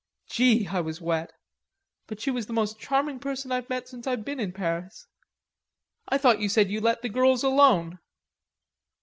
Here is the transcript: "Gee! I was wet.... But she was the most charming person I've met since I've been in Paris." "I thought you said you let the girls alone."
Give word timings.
"Gee! 0.25 0.65
I 0.67 0.81
was 0.81 0.99
wet.... 0.99 1.31
But 2.07 2.19
she 2.19 2.31
was 2.31 2.47
the 2.47 2.53
most 2.57 2.79
charming 2.79 3.19
person 3.19 3.51
I've 3.51 3.69
met 3.69 3.87
since 3.87 4.07
I've 4.07 4.25
been 4.25 4.39
in 4.39 4.51
Paris." 4.51 5.05
"I 6.09 6.17
thought 6.17 6.39
you 6.41 6.49
said 6.49 6.71
you 6.71 6.81
let 6.81 7.03
the 7.03 7.07
girls 7.07 7.43
alone." 7.43 7.99